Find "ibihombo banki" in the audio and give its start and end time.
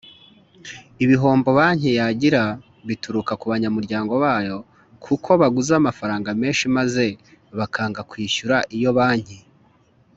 1.03-1.89